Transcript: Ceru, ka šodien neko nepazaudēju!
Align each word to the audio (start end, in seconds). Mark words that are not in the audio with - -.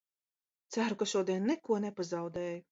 Ceru, 0.77 0.97
ka 1.03 1.09
šodien 1.13 1.47
neko 1.53 1.81
nepazaudēju! 1.87 2.61